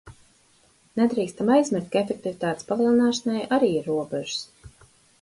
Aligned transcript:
Nedrīkstam 1.01 1.51
aizmirst, 1.57 1.87
ka 1.97 2.03
efektivitātes 2.05 2.69
palielināšanai 2.73 3.47
arī 3.59 3.73
ir 3.83 3.89
robežas. 3.95 4.45